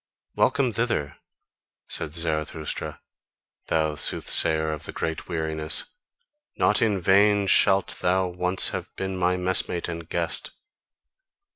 "Welcome 0.35 0.73
hither," 0.73 1.17
said 1.87 2.15
Zarathustra, 2.15 3.01
"thou 3.67 3.93
soothsayer 3.95 4.71
of 4.71 4.85
the 4.85 4.91
great 4.91 5.27
weariness, 5.29 5.93
not 6.57 6.81
in 6.81 6.99
vain 6.99 7.45
shalt 7.45 7.99
thou 7.99 8.25
once 8.25 8.69
have 8.69 8.89
been 8.95 9.15
my 9.15 9.37
messmate 9.37 9.87
and 9.87 10.09
guest. 10.09 10.49